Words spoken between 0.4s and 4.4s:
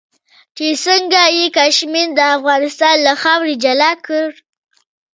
چې څنګه یې کشمیر د افغانستان له خاورې جلا کړ.